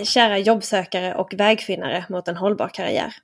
[0.00, 3.14] Hej kära jobbsökare och vägfinnare mot en hållbar karriär.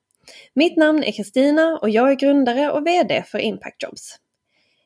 [0.54, 4.16] Mitt namn är Kristina och jag är grundare och VD för Impact Jobs.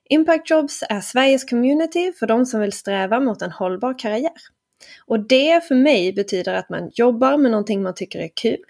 [0.08, 4.33] Impact Jobs är Sveriges community för de som vill sträva mot en hållbar karriär.
[5.06, 8.65] Och det för mig betyder att man jobbar med någonting man tycker är kul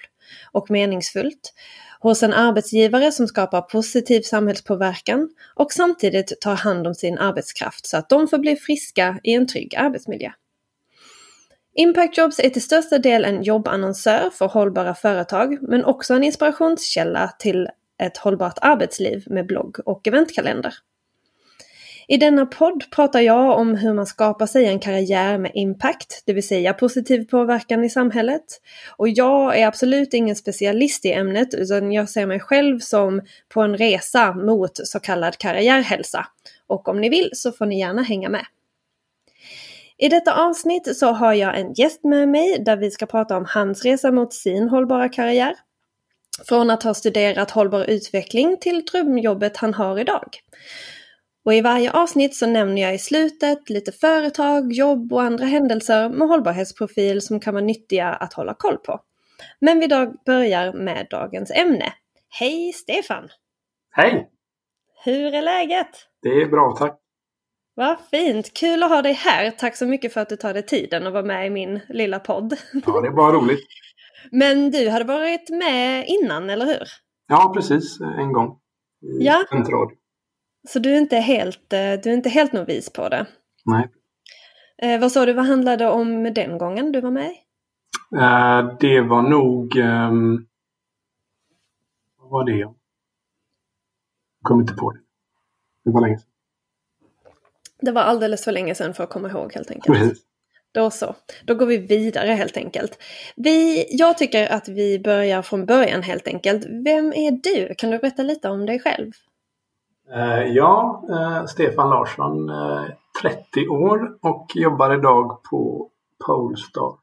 [0.52, 1.54] och meningsfullt
[2.00, 7.96] hos en arbetsgivare som skapar positiv samhällspåverkan och samtidigt tar hand om sin arbetskraft så
[7.96, 10.30] att de får bli friska i en trygg arbetsmiljö.
[11.74, 17.34] Impact Jobs är till största del en jobbannonsör för hållbara företag men också en inspirationskälla
[17.38, 17.68] till
[18.02, 20.74] ett hållbart arbetsliv med blogg och eventkalender.
[22.08, 26.32] I denna podd pratar jag om hur man skapar sig en karriär med impact, det
[26.32, 28.44] vill säga positiv påverkan i samhället.
[28.96, 33.62] Och jag är absolut ingen specialist i ämnet utan jag ser mig själv som på
[33.62, 36.26] en resa mot så kallad karriärhälsa.
[36.66, 38.44] Och om ni vill så får ni gärna hänga med.
[40.00, 43.44] I detta avsnitt så har jag en gäst med mig där vi ska prata om
[43.48, 45.54] hans resa mot sin hållbara karriär.
[46.48, 50.38] Från att ha studerat hållbar utveckling till drömjobbet han har idag.
[51.44, 56.08] Och i varje avsnitt så nämner jag i slutet lite företag, jobb och andra händelser
[56.08, 59.00] med hållbarhetsprofil som kan vara nyttiga att hålla koll på.
[59.58, 59.88] Men vi
[60.26, 61.92] börjar med dagens ämne.
[62.28, 63.28] Hej Stefan!
[63.90, 64.30] Hej!
[65.04, 65.90] Hur är läget?
[66.22, 67.00] Det är bra, tack.
[67.80, 68.54] Vad fint!
[68.54, 69.50] Kul att ha dig här.
[69.50, 72.18] Tack så mycket för att du tar dig tiden att vara med i min lilla
[72.20, 72.56] podd.
[72.86, 73.66] Ja, det är bara roligt.
[74.30, 76.82] Men du hade varit med innan, eller hur?
[77.28, 78.00] Ja, precis.
[78.00, 78.58] En gång.
[79.02, 79.44] I Ja.
[79.46, 79.96] Studentradio.
[80.68, 83.26] Så du är inte helt, eh, du är inte helt novis på det.
[83.64, 83.88] Nej.
[84.82, 87.30] Eh, vad sa du, vad handlade det om den gången du var med?
[88.16, 89.76] Eh, det var nog...
[89.76, 90.46] ehm,
[92.18, 92.58] vad var det?
[92.58, 92.74] Jag
[94.42, 95.00] kom inte på det.
[95.84, 96.29] Det var länge sedan.
[97.80, 99.98] Det var alldeles för länge sedan för att komma ihåg helt enkelt.
[99.98, 100.22] Precis.
[100.72, 101.14] Då så.
[101.44, 102.98] Då går vi vidare helt enkelt.
[103.36, 106.66] Vi, jag tycker att vi börjar från början helt enkelt.
[106.66, 107.74] Vem är du?
[107.74, 109.12] Kan du berätta lite om dig själv?
[110.12, 112.84] Eh, ja, eh, Stefan Larsson, eh,
[113.22, 115.90] 30 år och jobbar idag på
[116.26, 116.94] Polestar,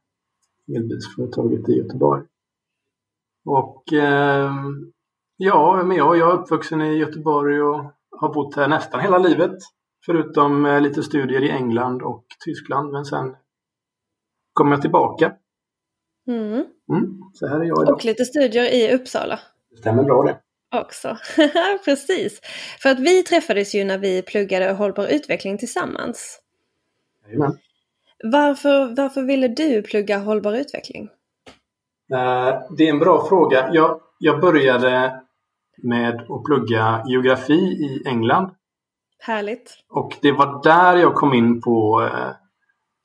[0.75, 2.23] elbilsföretaget i Göteborg.
[3.45, 3.83] Och
[5.37, 9.57] ja, men jag, jag är uppvuxen i Göteborg och har bott här nästan hela livet.
[10.07, 12.91] Förutom eh, lite studier i England och Tyskland.
[12.91, 13.35] Men sen
[14.53, 15.33] kom jag tillbaka.
[16.27, 16.65] Mm.
[16.89, 17.95] Mm, så här är jag idag.
[17.95, 19.39] Och lite studier i Uppsala.
[19.71, 20.37] Det stämmer bra det.
[20.79, 21.17] också.
[21.85, 22.41] Precis.
[22.81, 26.41] För att vi träffades ju när vi pluggade hållbar utveckling tillsammans.
[27.25, 27.57] Jajamän.
[28.23, 31.09] Varför, varför ville du plugga hållbar utveckling?
[32.13, 33.69] Eh, Det är en bra fråga.
[33.73, 35.21] Jag, jag började
[35.83, 38.51] med att plugga geografi i England.
[39.19, 39.73] Härligt.
[39.89, 42.31] Och det var där jag kom in på eh,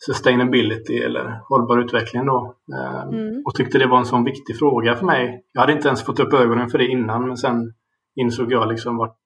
[0.07, 2.55] sustainability eller hållbar utveckling då.
[2.73, 3.43] Eh, Mm.
[3.47, 5.45] Och tyckte det var en sån viktig fråga för mig.
[5.53, 7.75] Jag hade inte ens fått upp ögonen för det innan men sen
[8.15, 9.17] insåg jag liksom vart,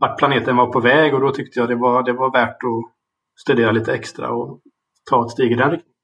[0.00, 2.92] vart planeten var på väg och då tyckte jag det var, det var värt att
[3.40, 4.60] studera lite extra och
[5.10, 5.94] ta ett steg i den riktningen.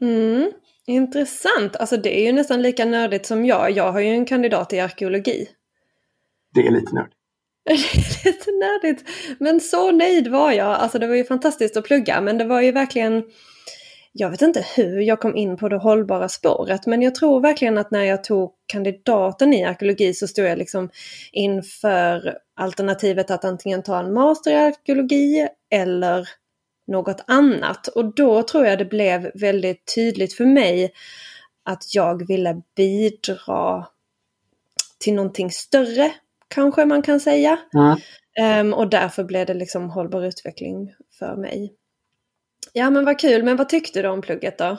[0.00, 0.50] Mm.
[0.86, 1.76] Intressant.
[1.76, 3.70] Alltså det är ju nästan lika nördigt som jag.
[3.70, 5.48] Jag har ju en kandidat i arkeologi.
[6.54, 7.15] Det är lite nördigt.
[7.66, 9.04] Det är lite nördigt.
[9.38, 10.66] Men så nöjd var jag.
[10.66, 13.24] Alltså det var ju fantastiskt att plugga men det var ju verkligen
[14.18, 17.78] jag vet inte hur jag kom in på det hållbara spåret men jag tror verkligen
[17.78, 20.90] att när jag tog kandidaten i arkeologi så stod jag liksom
[21.32, 26.28] inför alternativet att antingen ta en master i arkeologi eller
[26.86, 27.88] något annat.
[27.88, 30.92] Och då tror jag det blev väldigt tydligt för mig
[31.62, 33.86] att jag ville bidra
[34.98, 36.12] till någonting större,
[36.48, 37.58] kanske man kan säga.
[37.74, 37.98] Mm.
[38.40, 41.76] Ehm, och därför blev det liksom hållbar utveckling för mig.
[42.72, 44.78] Ja men vad kul, men vad tyckte du om plugget då?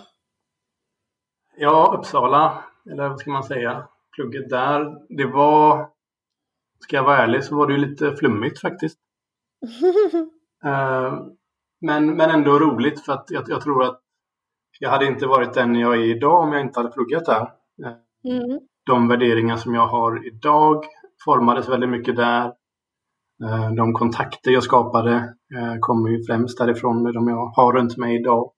[1.57, 5.89] Ja, Uppsala, eller vad ska man säga, plugget där, det var,
[6.79, 8.99] ska jag vara ärlig, så var det ju lite flummigt faktiskt.
[10.65, 11.13] Eh,
[11.81, 14.01] men, men ändå roligt för att jag, jag tror att
[14.79, 17.51] jag hade inte varit den jag är idag om jag inte hade pluggat där.
[18.23, 18.59] Mm.
[18.85, 20.85] De värderingar som jag har idag
[21.25, 22.45] formades väldigt mycket där.
[23.43, 25.13] Eh, De kontakter jag skapade
[25.57, 28.51] eh, kommer ju främst därifrån, de jag har runt mig idag.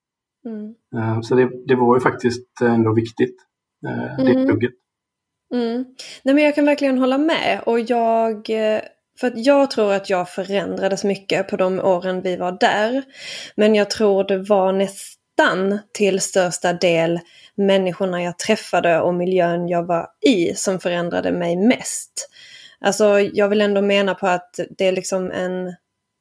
[0.46, 0.76] Mm.
[0.96, 3.36] Eh, Så det, det var ju faktiskt ändå viktigt,
[4.18, 4.46] det Mm.
[4.48, 4.72] plugget.
[5.54, 5.86] Mm.
[6.24, 8.48] Nej men jag kan verkligen hålla med och jag
[9.20, 13.04] för att jag tror att jag förändrades mycket på de åren vi var där.
[13.56, 17.20] Men jag tror det var nästan till största del
[17.56, 22.30] människorna jag träffade och miljön jag var i som förändrade mig mest.
[22.82, 25.76] Alltså jag vill ändå mena på att det är liksom en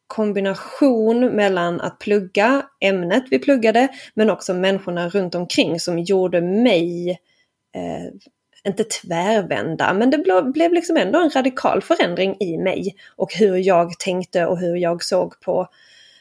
[0.06, 7.10] kombination mellan att plugga ämnet vi pluggade men också människorna runt omkring som gjorde mig,
[7.74, 8.30] eh,
[8.64, 13.56] inte tvärvända, men det blev, blev liksom ändå en radikal förändring i mig och hur
[13.56, 15.68] jag tänkte och hur jag såg på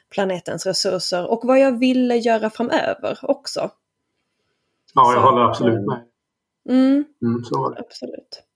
[0.10, 3.72] planetens resurser och vad jag ville göra framöver också.
[4.94, 6.04] Ja, jag så, håller absolut med.
[6.69, 7.80] Mm, mm, så var det.
[7.80, 8.46] Absolut.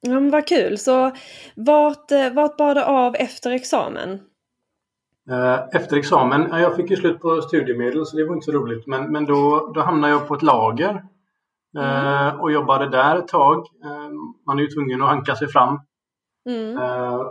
[0.00, 0.78] Ja, men vad kul.
[0.78, 1.12] Så
[1.56, 4.20] vart, eh, vart bar det av efter examen?
[5.30, 8.86] Eh, efter examen, jag fick ju slut på studiemedel så det var inte så roligt.
[8.86, 11.02] Men, men då, då hamnade jag på ett lager
[11.78, 12.40] mm.
[12.40, 13.66] och jobbade där ett tag.
[14.46, 15.80] Man är ju tvungen att hanka sig fram.
[16.48, 16.78] Mm.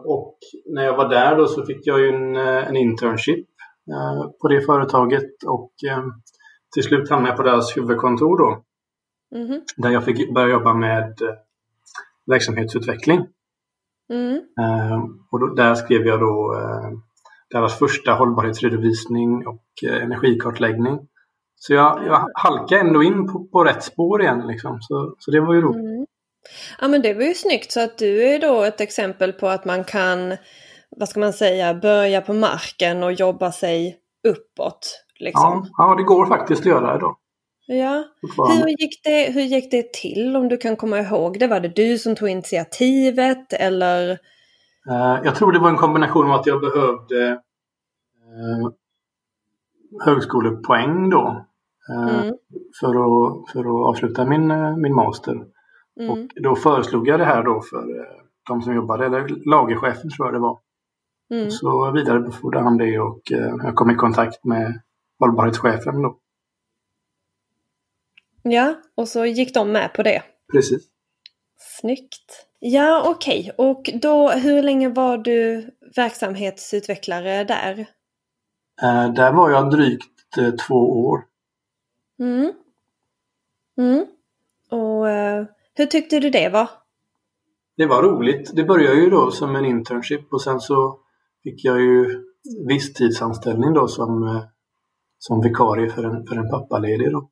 [0.05, 3.47] Och när jag var där då så fick jag ju en, en internship
[4.41, 5.71] på det företaget och
[6.73, 8.63] till slut hamnade jag på deras huvudkontor då.
[9.35, 9.61] Mm.
[9.77, 11.13] Där jag fick börja jobba med
[12.31, 13.27] verksamhetsutveckling.
[14.13, 14.41] Mm.
[15.31, 16.56] Och då, där skrev jag då
[17.50, 21.00] deras första hållbarhetsredovisning och eh, energikartläggning.
[21.56, 24.47] Så jag, jag halkade ändå in på, på rätt spår igen.
[24.47, 24.77] Liksom.
[24.81, 25.85] Så, så det var ju roligt.
[25.85, 26.06] Mm.
[26.79, 29.65] Ja men det var ju snyggt så att du är då ett exempel på att
[29.65, 30.38] man kan,
[30.89, 33.97] vad ska man säga, börja på marken och jobba sig
[34.27, 35.03] uppåt.
[35.19, 35.68] Liksom.
[35.77, 37.18] Ja, ja, det går faktiskt att göra idag.
[37.67, 38.03] Ja.
[38.21, 41.47] Hur gick, det, hur gick det till om du kan komma ihåg det?
[41.47, 44.09] Var det du som tog initiativet eller?
[44.89, 48.69] Eh, jag tror det var en kombination av att jag behövde eh,
[50.05, 51.45] högskolepoäng då.
[51.89, 52.35] Eh, mm.
[52.79, 54.47] för, att, för att avsluta min,
[54.81, 55.35] min master.
[55.99, 56.11] Mm.
[56.11, 57.85] Och då föreslog jag det här då för
[58.47, 60.59] de som jobbade, eller lagerchefen tror jag det var.
[61.33, 61.51] Mm.
[61.51, 63.21] Så vidarebefordrade han det och
[63.63, 64.81] jag kom i kontakt med
[65.19, 66.17] hållbarhetschefen då.
[68.51, 70.23] Ja, och så gick de med på det.
[70.51, 70.83] Precis.
[71.57, 72.47] Snyggt.
[72.59, 73.39] Ja, okej.
[73.39, 73.67] Okay.
[73.67, 77.79] Och då, hur länge var du verksamhetsutvecklare där?
[78.81, 81.23] Eh, där var jag drygt eh, två år.
[82.19, 82.53] Mm.
[83.77, 84.05] Mm.
[84.69, 86.69] Och eh, hur tyckte du det var?
[87.77, 88.51] Det var roligt.
[88.55, 91.00] Det började ju då som en internship och sen så
[91.43, 92.23] fick jag ju
[92.67, 94.43] visstidsanställning då som, eh,
[95.19, 97.11] som vikarie för en, för en pappaledig.
[97.11, 97.29] Då.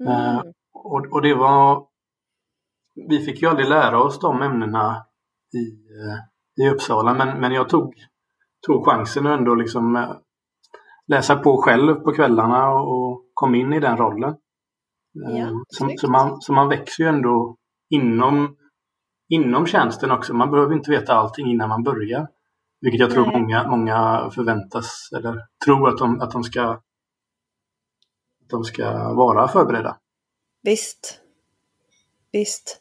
[0.00, 0.36] Mm.
[0.36, 0.42] Eh,
[0.74, 1.86] och, och det var
[2.94, 5.04] vi fick ju aldrig lära oss de ämnena
[5.54, 5.66] i,
[6.00, 7.94] eh, i Uppsala men, men jag tog,
[8.66, 10.16] tog chansen att ändå liksom eh,
[11.06, 14.36] läsa på själv på kvällarna och kom in i den rollen.
[15.12, 17.56] Ja, så, så, man, så man växer ju ändå
[17.90, 18.56] inom,
[19.28, 20.34] inom tjänsten också.
[20.34, 22.28] Man behöver inte veta allting innan man börjar.
[22.80, 26.80] Vilket jag tror många, många förväntas eller tror att de, att de ska
[28.50, 29.96] de ska vara förberedda.
[30.62, 31.20] Visst.
[32.32, 32.80] Visst.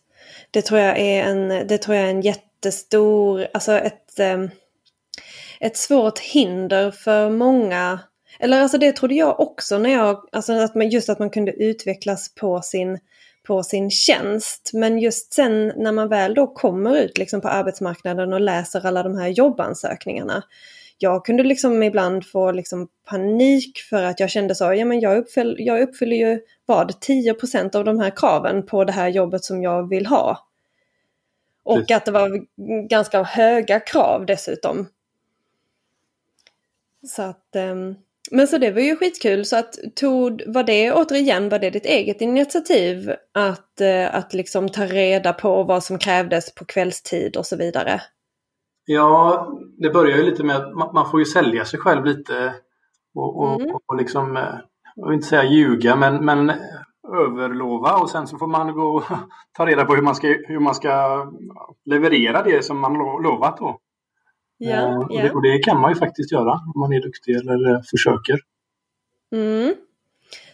[0.52, 4.50] Det tror jag är en, det tror jag är en jättestor, alltså ett, ehm,
[5.60, 8.00] ett svårt hinder för många.
[8.40, 11.52] Eller alltså det trodde jag också när jag, alltså att man, just att man kunde
[11.52, 13.00] utvecklas på sin,
[13.48, 14.72] på sin tjänst.
[14.74, 19.04] Men just sen när man väl då kommer ut liksom på arbetsmarknaden och läser alla
[19.04, 20.44] de här jobbansökningarna.
[21.04, 25.18] Jag kunde liksom ibland få liksom panik för att jag kände så, ja men jag,
[25.18, 29.64] uppfyll, jag uppfyller ju vad, 10% av de här kraven på det här jobbet som
[29.64, 30.48] jag vill ha.
[31.64, 31.96] Och Precis.
[31.96, 32.46] att det var
[32.88, 34.88] ganska höga krav dessutom.
[37.08, 37.96] Så att, um,
[38.32, 39.46] men så det var ju skitkul.
[39.46, 44.70] Så att tog, var det återigen, var det ditt eget initiativ att, uh, att liksom
[44.70, 48.02] ta reda på vad som krävdes på kvällstid och så vidare?
[48.86, 49.48] Ja,
[49.78, 52.54] det börjar ju lite med att man, får ju sälja sig själv lite
[53.16, 53.76] och, och, mm.
[53.88, 54.56] och liksom, eh,
[54.96, 56.52] jag vill inte säga ljuga, men, men
[57.14, 59.04] överlova och sen så får man gå och
[59.58, 61.26] ta reda på hur man ska, hur man ska
[61.86, 63.80] leverera det som man lovat då.
[64.58, 67.36] Ja, eh, och, det, och, det, kan man ju faktiskt göra om man är duktig
[67.36, 68.40] eller eh, försöker.
[69.32, 69.76] Mm.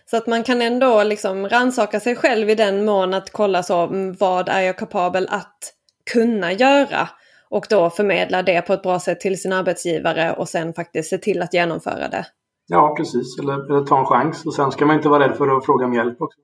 [0.05, 3.83] Så att man kan ändå liksom ransaka sig själv i den mån att kolla så
[3.83, 5.73] mm, vad är jag kapabel att
[6.13, 7.09] kunna göra
[7.49, 11.17] och då förmedla det på ett bra sätt till sin arbetsgivare och sen faktiskt se
[11.17, 12.25] till att genomföra det.
[12.67, 13.39] Ja, precis.
[13.39, 14.45] Eller, eller ta en chans.
[14.45, 16.39] Och sen ska man inte vara rädd för att fråga om hjälp också.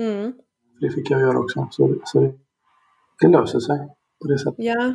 [0.00, 0.32] Mm.
[0.80, 1.68] Det fick jag göra också.
[1.70, 2.32] Så, så det,
[3.20, 3.78] det löser sig
[4.22, 4.54] på det sättet.
[4.56, 4.94] Ja.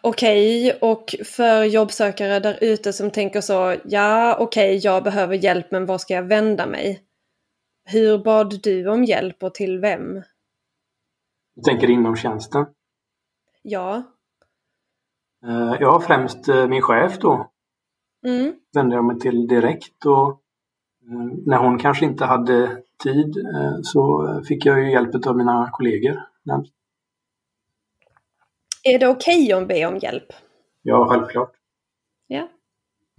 [0.00, 0.90] Okej, okay.
[0.90, 5.86] och för jobbsökare där ute som tänker så, ja okej, okay, jag behöver hjälp, men
[5.86, 7.02] var ska jag vända mig?
[7.84, 10.22] Hur bad du om hjälp och till vem?
[11.54, 12.66] Du tänker inom tjänsten?
[13.62, 14.02] Ja.
[15.46, 17.50] Eh, ja, främst eh, min chef då.
[18.26, 18.54] Mm.
[18.74, 20.30] Vände jag mig till direkt och
[21.08, 23.34] eh, när hon kanske inte hade tid
[23.82, 26.22] så fick jag ju hjälp av mina kollegor.
[28.84, 30.32] Är det okej okay att be om hjälp?
[30.82, 31.52] Ja, självklart.
[32.26, 32.48] Ja.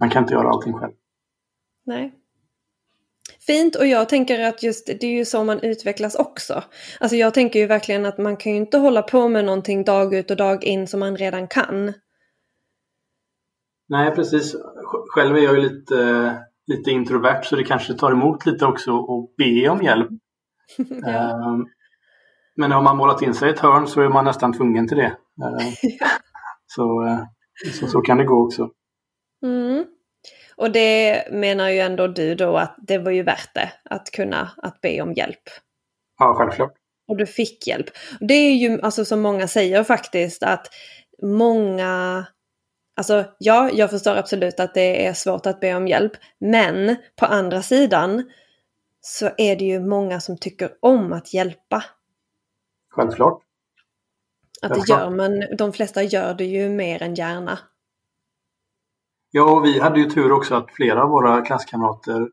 [0.00, 0.92] man kan inte göra allting själv.
[1.86, 2.12] Nej.
[3.46, 6.62] Fint och jag tänker att just det är ju så man utvecklas också.
[7.00, 10.14] Alltså jag tänker ju verkligen att man kan ju inte hålla på med någonting dag
[10.14, 11.92] ut och dag in som man redan kan.
[13.88, 14.56] Nej precis.
[15.14, 19.36] Själv är jag ju lite, lite introvert så det kanske tar emot lite också att
[19.36, 20.08] be om hjälp.
[20.76, 21.10] ja.
[21.10, 21.66] Ehm,
[22.56, 24.96] men har man målat in sig i ett hörn så är man nästan tvungen till
[24.96, 25.16] det.
[25.44, 25.72] Ehm,
[26.66, 27.20] så, eh,
[27.80, 28.70] så, så kan det gå också.
[29.42, 29.84] Mm.
[30.56, 34.50] Och det menar ju ändå du då att det var ju värt det att kunna
[34.56, 35.42] att be om hjälp.
[36.18, 36.72] Ja, självklart.
[37.08, 37.86] Och du fick hjälp.
[38.20, 40.66] Det är ju alltså som många säger faktiskt att
[41.22, 42.26] många
[42.96, 46.12] Alltså ja, jag förstår absolut att det är svårt att be om hjälp.
[46.38, 48.30] Men på andra sidan
[49.00, 51.84] så är det ju många som tycker om att hjälpa.
[52.90, 53.42] Självklart.
[54.62, 57.58] Att det gör man, de flesta gör det ju mer än gärna.
[59.30, 62.28] Ja, och vi hade ju tur också att flera av våra klasskamrater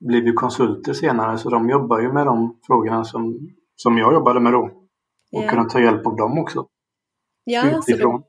[0.00, 4.40] blev ju konsulter senare så de jobbar ju med de frågorna som, som jag jobbade
[4.40, 4.70] med då.
[5.32, 5.54] Och yeah.
[5.54, 6.66] kunna ta hjälp av dem också.
[7.44, 8.22] Ja, så du,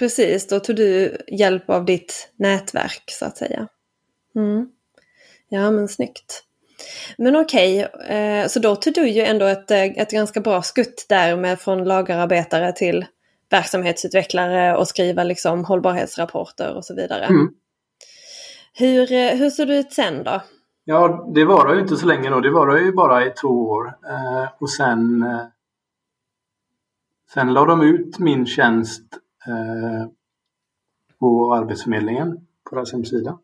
[0.00, 0.46] precis.
[0.48, 3.68] Då tog du hjälp av ditt nätverk så att säga.
[4.36, 4.68] Mm.
[5.48, 6.44] Ja, men snyggt.
[7.18, 10.62] Men okej, okay, eh, så då tog du ju ändå ett, eh, ett ganska bra
[10.62, 13.06] skutt där med från lagerarbetare till
[13.50, 17.24] verksamhetsutvecklare och skriva liksom hållbarhetsrapporter och så vidare.
[17.24, 17.48] Mm.
[18.74, 20.42] Hur, eh, hur såg det ut sen då?
[20.84, 22.40] Ja, det var ju inte så länge då.
[22.40, 23.94] Det var ju bara i två år.
[24.58, 25.24] Och sen,
[27.34, 29.04] sen la de ut min tjänst
[31.18, 33.38] på Arbetsförmedlingen på deras hemsida.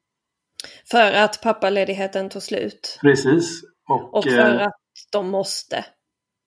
[0.91, 2.99] För att pappaledigheten tog slut?
[3.01, 3.63] Precis.
[3.89, 4.81] Och, och för eh, att
[5.13, 5.85] de måste?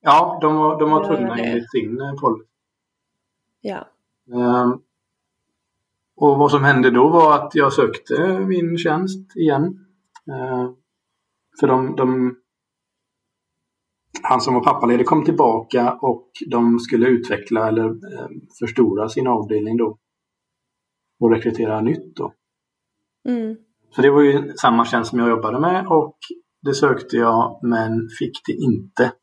[0.02, 2.50] Ja, de var, de var tvungna enligt sin eh, policy.
[3.62, 3.88] Ja.
[4.28, 4.82] Um,
[6.16, 9.86] och vad som hände då var att jag sökte min tjänst igen.
[10.30, 10.72] Uh,
[11.60, 12.36] för de, de,
[14.24, 18.28] han som var pappaledig kom tillbaka och de skulle utveckla eller uh,
[18.60, 19.98] förstora sin avdelning då.
[21.20, 22.34] Och rekrytera nytt då.
[23.28, 23.58] Mm.
[23.96, 26.18] Så det var ju samma tjänst som jag jobbade med och
[26.62, 29.14] det sökte jag men fick det inte.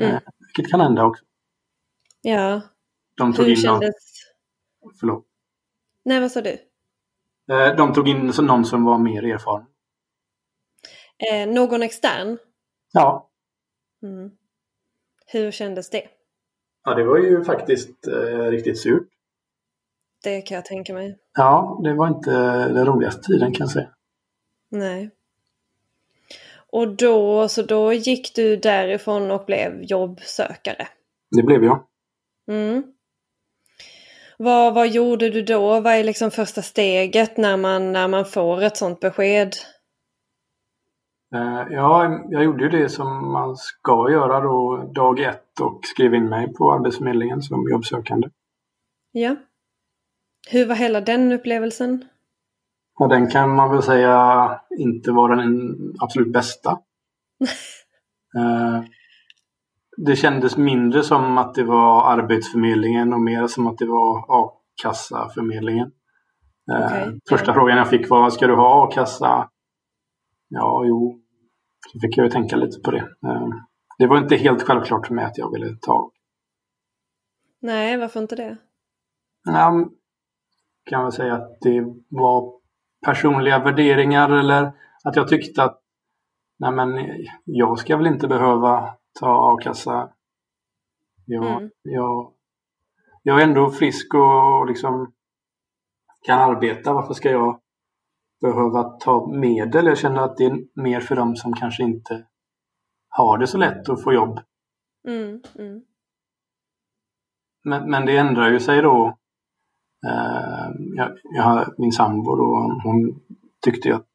[0.00, 0.14] Mm.
[0.14, 1.24] Uh, vilket kan hända också.
[2.22, 2.62] Ja,
[3.16, 3.94] de tog Hur in kändes...
[4.82, 4.92] Någon...
[5.00, 5.26] Förlåt.
[6.04, 6.58] Nej, vad sa du?
[7.50, 9.66] Eh, de tog in någon som var mer erfaren.
[11.30, 12.38] Eh, någon extern?
[12.92, 13.29] Ja.
[14.02, 14.30] Mm.
[15.26, 16.02] Hur kändes det?
[16.84, 19.08] Ja, det var ju faktiskt eh, riktigt surt.
[20.22, 21.18] Det kan jag tänka mig.
[21.34, 22.30] Ja, det var inte
[22.68, 23.88] den roligaste tiden kan jag säga.
[24.68, 25.10] Nej.
[26.72, 30.88] Och då, så då gick du därifrån och blev jobbsökare?
[31.36, 31.86] Det blev jag.
[32.48, 32.82] Mm.
[34.38, 35.80] Vad, vad gjorde du då?
[35.80, 39.56] Vad är liksom första steget när man, när man får ett sånt besked?
[41.36, 46.14] Uh, ja, jag gjorde ju det som man ska göra då dag ett och skrev
[46.14, 48.28] in mig på Arbetsförmedlingen som jobbsökande.
[49.12, 49.36] Ja.
[50.50, 52.04] Hur var hela den upplevelsen?
[52.98, 56.70] Ja, den kan man väl säga inte var den absolut bästa.
[58.36, 58.84] uh,
[59.96, 65.92] det kändes mindre som att det var Arbetsförmedlingen och mer som att det var a-kassaförmedlingen.
[66.72, 67.18] Eh, okay.
[67.28, 69.48] Första frågan jag fick var, ska du ha a-kassa?
[70.48, 71.19] Ja, jo.
[71.92, 72.98] Så fick jag ju tänka lite på det.
[72.98, 73.48] Eh,
[73.98, 76.10] det var inte helt självklart för mig att jag ville ta.
[77.60, 78.56] Nej, varför inte det?
[79.44, 79.88] Ja,
[80.84, 82.60] kan väl säga att det var
[83.06, 84.72] personliga värderingar eller
[85.04, 85.82] att jag tyckte att
[86.58, 87.06] nej men
[87.44, 90.12] jag ska väl inte behöva ta a-kassa.
[91.24, 91.70] Jag, mm.
[91.82, 92.32] jag,
[93.22, 95.12] jag är ändå frisk och liksom
[96.22, 96.92] kan arbeta.
[96.92, 97.59] Varför ska jag
[98.40, 99.86] behöva ta medel?
[99.86, 102.26] Jag känner att det är mer för dem som kanske inte
[103.08, 104.40] har det så lätt att få jobb.
[105.08, 105.82] Mm, mm.
[107.64, 109.18] Men, men, det ändrar ju sig då.
[110.06, 113.20] Eh, jag, jag har min sambo då, hon
[113.64, 114.06] tyckte ju att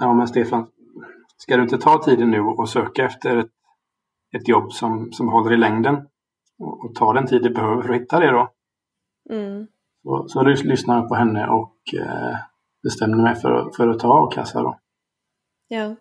[0.00, 0.66] Ja men Stefan,
[1.36, 3.52] Ska du inte ta tiden nu och söka efter ett,
[4.36, 5.94] ett jobb som, som håller i längden
[6.58, 8.52] och, och ta den tid du behöver för att hitta det då?
[9.30, 9.66] Mm.
[10.02, 12.36] Så, så lyssnade jag på henne och eh,
[12.82, 14.78] bestämde mig för, för att ta a-kassa då.
[15.68, 15.96] Ja.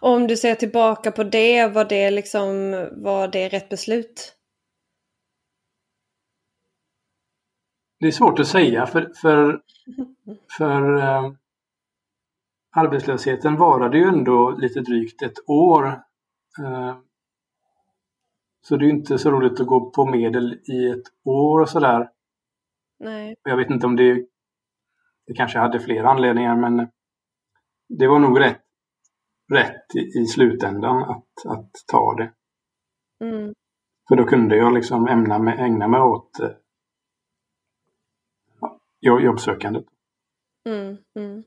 [0.00, 4.36] Om du ser tillbaka på det, var det liksom, var det rätt beslut?
[8.00, 9.62] Det är svårt att säga för, för,
[10.58, 11.32] för eh,
[12.76, 15.86] arbetslösheten varade ju ändå lite drygt ett år.
[16.58, 16.96] Eh,
[18.62, 22.10] så det är inte så roligt att gå på medel i ett år och sådär.
[22.98, 23.36] Nej.
[23.42, 24.26] Jag vet inte om det,
[25.26, 26.88] det kanske hade fler anledningar men
[27.88, 28.62] det var nog rätt,
[29.52, 32.32] rätt i, slutändan att, att ta det.
[33.24, 33.54] Mm.
[34.08, 36.50] För då kunde jag liksom ämna mig, ägna mig åt eh,
[39.00, 39.84] jobbsökandet.
[40.68, 41.42] Mm, mm.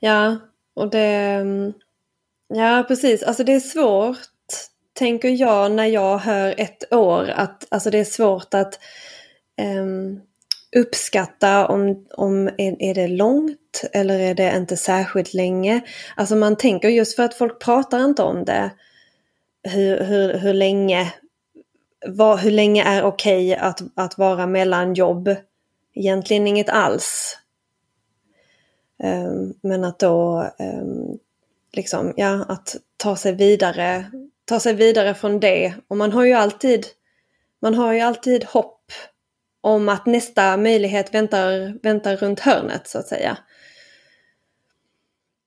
[0.00, 0.36] Ja,
[0.74, 1.14] och det...
[1.40, 1.72] Mm,
[2.48, 3.22] ja, precis.
[3.22, 4.18] Alltså det är svårt,
[4.92, 7.28] tänker jag, när jag hör ett år.
[7.28, 8.80] att Alltså det är svårt att
[9.80, 10.20] um,
[10.76, 15.80] uppskatta om, om är, är det långt eller är det inte särskilt länge.
[16.16, 18.70] Alltså man tänker just för att folk pratar inte om det.
[19.62, 21.12] Hur, hur, hur länge
[22.06, 25.34] var, hur länge är okej okay att, att vara mellan jobb?
[25.94, 27.38] Egentligen inget alls.
[29.02, 31.18] Um, men att då um,
[31.72, 34.10] liksom, ja, att ta sig vidare,
[34.44, 35.74] ta sig vidare från det.
[35.88, 36.86] Och man har ju alltid,
[37.60, 38.77] man har ju alltid hopp
[39.60, 43.38] om att nästa möjlighet väntar, väntar runt hörnet så att säga.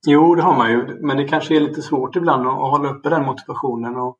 [0.07, 0.97] Jo, det har man ju.
[1.01, 3.95] Men det kanske är lite svårt ibland att hålla uppe den motivationen.
[3.95, 4.17] Och,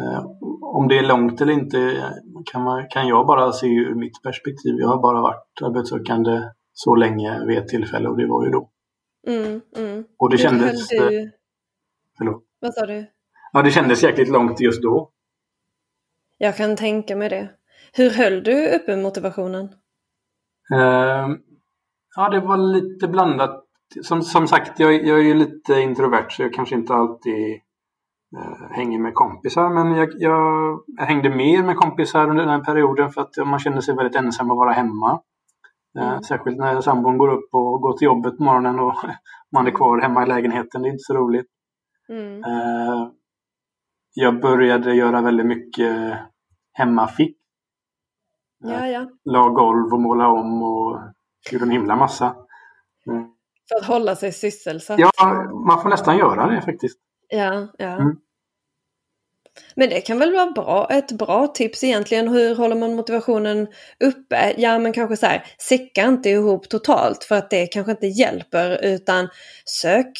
[0.00, 0.24] eh,
[0.62, 2.04] om det är långt eller inte
[2.52, 4.74] kan, man, kan jag bara se ur mitt perspektiv.
[4.78, 8.70] Jag har bara varit arbetssökande så länge vid ett tillfälle och det var ju då.
[9.26, 10.04] Mm, mm.
[10.16, 10.88] Och det Hur kändes...
[10.88, 11.20] Du...
[11.20, 11.28] Eh,
[12.18, 12.42] förlåt.
[12.60, 13.06] Vad sa du?
[13.52, 15.10] Ja, det kändes jäkligt långt just då.
[16.38, 17.57] Jag kan tänka mig det.
[17.92, 19.64] Hur höll du uppe motivationen?
[20.74, 21.36] Uh,
[22.16, 23.64] ja, det var lite blandat.
[24.02, 27.60] Som, som sagt, jag, jag är ju lite introvert så jag kanske inte alltid
[28.36, 29.68] uh, hänger med kompisar.
[29.68, 33.58] Men jag, jag, jag, hängde mer med kompisar under den här perioden för att man
[33.58, 35.20] kände sig väldigt ensam att vara hemma.
[35.98, 36.22] Eh, mm.
[36.22, 38.94] Särskilt när sambon går upp och går till jobbet på morgonen och
[39.52, 40.82] man är kvar hemma i lägenheten.
[40.82, 41.46] Det är inte så roligt.
[42.08, 42.44] Mm.
[42.44, 43.08] Uh,
[44.14, 46.18] jag började göra väldigt mycket
[46.72, 47.37] hemmafick.
[48.58, 49.06] Ja, ja.
[49.24, 51.00] La golv och måla om och
[51.50, 52.36] gjorde en himla massa.
[53.68, 54.98] För att hålla sig sysselsatt?
[54.98, 55.10] Ja,
[55.66, 56.98] man får nästan göra det faktiskt.
[57.28, 58.00] Ja, ja.
[58.00, 58.16] Mm.
[59.74, 62.28] Men det kan väl vara bra, ett bra tips egentligen.
[62.28, 63.66] Hur håller man motivationen
[64.04, 64.54] uppe?
[64.56, 68.84] Ja, men kanske så här, säcka inte ihop totalt för att det kanske inte hjälper
[68.84, 69.28] utan
[69.64, 70.12] sök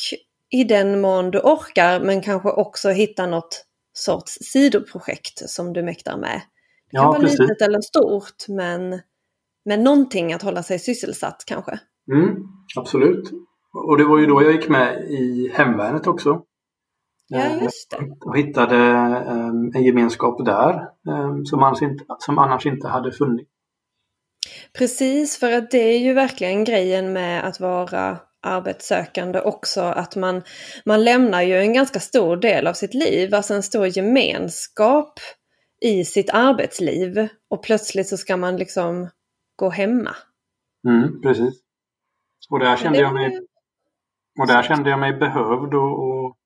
[0.51, 6.17] i den mån du orkar men kanske också hitta något sorts sidoprojekt som du mäktar
[6.17, 6.41] med.
[6.91, 7.39] Det kan ja, vara precis.
[7.39, 9.01] litet eller stort men,
[9.65, 11.81] men någonting att hålla sig sysselsatt kanske.
[12.13, 12.37] Mm,
[12.77, 13.31] absolut.
[13.73, 16.43] Och det var ju då jag gick med i hemvärnet också.
[17.29, 17.97] Ja, eh, just det.
[18.25, 18.77] Och hittade
[19.29, 23.51] um, en gemenskap där um, som, annars inte, som annars inte hade funnits.
[24.79, 30.43] Precis, för att det är ju verkligen grejen med att vara arbetssökande också att man,
[30.85, 35.21] man lämnar ju en ganska stor del av sitt liv, alltså en stor gemenskap
[35.81, 39.09] i sitt arbetsliv och plötsligt så ska man liksom
[39.57, 40.17] gå hemma.
[40.89, 41.61] Mm, precis.
[42.51, 43.41] Och där kände, jag mig,
[44.41, 46.37] och där kände jag mig behövd och, och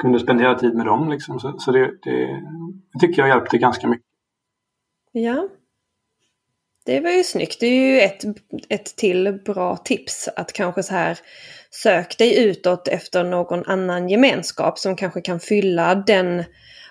[0.00, 1.10] kunde spendera tid med dem.
[1.10, 1.40] Liksom.
[1.40, 2.42] Så, så det, det,
[2.92, 4.06] det tycker jag hjälpte ganska mycket.
[5.12, 5.48] Ja.
[6.88, 7.60] Det var ju snyggt.
[7.60, 8.24] Det är ju ett,
[8.68, 11.18] ett till bra tips att kanske så här
[11.70, 16.44] sök dig utåt efter någon annan gemenskap som kanske kan fylla den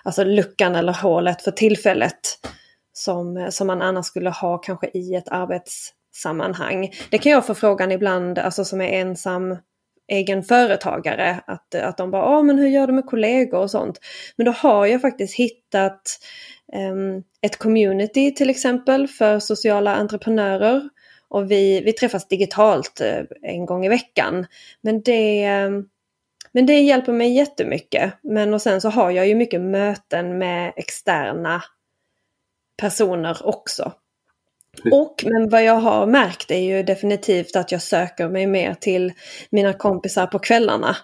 [0.04, 2.20] alltså luckan eller hålet för tillfället
[2.92, 6.92] som, som man annars skulle ha kanske i ett arbetssammanhang.
[7.10, 9.56] Det kan jag få frågan ibland, alltså som är ensam
[10.08, 11.40] egen företagare.
[11.46, 14.00] Att, att de bara, ja men hur gör du med kollegor och sånt.
[14.36, 16.20] Men då har jag faktiskt hittat
[16.72, 20.88] um, ett community till exempel för sociala entreprenörer.
[21.28, 24.46] Och vi, vi träffas digitalt eh, en gång i veckan.
[24.80, 25.84] Men det, ehm,
[26.52, 28.14] men det hjälper mig jättemycket.
[28.22, 31.62] Men och sen så har jag ju mycket möten med externa
[32.76, 33.92] personer också.
[34.92, 39.12] Och, men vad jag har märkt är ju definitivt att jag söker mig mer till
[39.50, 40.96] mina kompisar på kvällarna.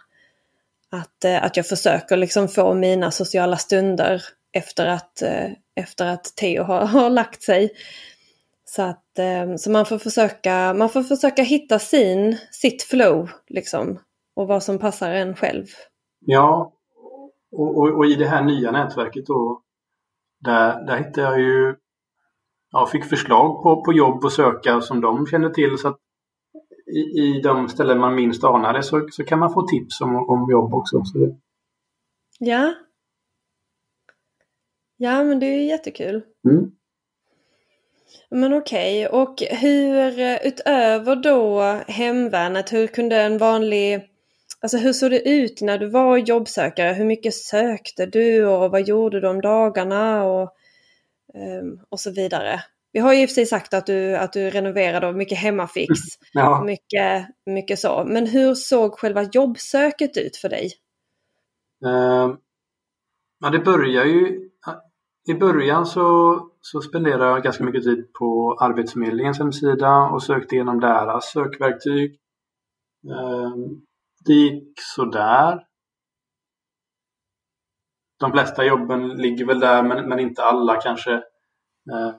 [0.90, 6.24] Att, eh, att jag försöker liksom få mina sociala stunder efter att, eh, efter att
[6.24, 7.70] Theo har, har lagt sig.
[8.64, 13.98] Så, att, eh, så man, får försöka, man får försöka hitta sin, sitt flow liksom.
[14.36, 15.66] Och vad som passar en själv.
[16.20, 16.72] Ja,
[17.52, 19.60] och, och, och i det här nya nätverket då,
[20.40, 21.74] där, där hittar jag ju
[22.74, 25.78] ja, fick förslag på, på jobb att söka som de känner till.
[25.78, 25.98] Så att
[26.86, 30.50] i, i de ställen man minst anade så, så kan man få tips om, om
[30.50, 31.04] jobb också.
[31.04, 31.38] Så.
[32.38, 32.74] Ja.
[34.96, 36.22] Ja, men det är jättekul.
[36.48, 36.70] Mm.
[38.30, 39.22] Men okej, okay.
[39.22, 44.10] och hur utöver då hemvärnet, hur kunde en vanlig
[44.60, 46.92] Alltså hur såg det ut när du var jobbsökare?
[46.92, 50.54] Hur mycket sökte du och vad gjorde du om dagarna och,
[51.88, 52.60] och så vidare?
[52.92, 55.38] Vi har ju i och för sig sagt att du, att du renoverade och mycket
[55.38, 55.90] hemmafix.
[56.32, 56.64] Ja.
[56.64, 58.04] Mycket, mycket så.
[58.04, 60.70] Men hur såg själva jobbsöket ut för dig?
[61.86, 62.34] Eh,
[63.40, 64.50] ja, det börjar ju...
[65.28, 70.80] I början så, så spenderade jag ganska mycket tid på Arbetsförmedlingens hemsida och sökte igenom
[70.80, 72.18] deras sökverktyg.
[73.10, 73.50] Eh,
[74.24, 75.60] det gick sådär.
[78.20, 81.12] De flesta jobben ligger väl där men, men inte alla kanske.
[81.92, 82.14] Eh,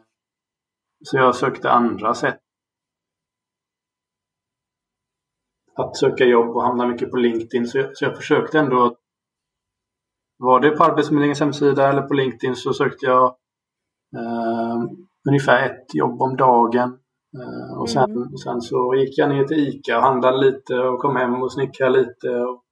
[1.04, 2.40] så jag sökte andra sätt.
[5.76, 7.68] Att söka jobb och hamna mycket på LinkedIn.
[7.68, 8.98] Så jag, så jag försökte ändå
[10.38, 13.26] var det på Arbetsförmedlingens hemsida eller på LinkedIn så sökte jag
[14.18, 14.84] eh,
[15.30, 17.00] ungefär ett jobb om dagen.
[17.38, 18.38] Eh, och sen, mm.
[18.38, 22.00] sen, så gick jag ner till ICA och handlade lite och kom hem och snickrade
[22.00, 22.30] lite.
[22.30, 22.64] Och